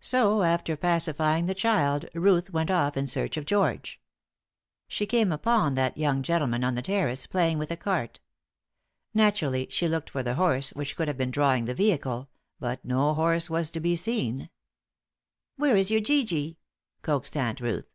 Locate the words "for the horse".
10.08-10.70